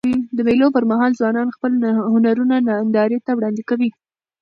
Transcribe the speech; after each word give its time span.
د 0.35 0.37
مېلو 0.47 0.67
پر 0.75 0.83
مهال 0.91 1.11
ځوانان 1.19 1.47
خپل 1.55 1.71
هنرونه 2.13 2.55
نندارې 2.67 3.19
ته 3.25 3.31
وړاندي 3.33 3.63
کوي. 3.69 3.89